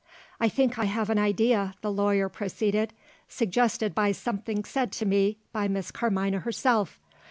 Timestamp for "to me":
4.93-5.37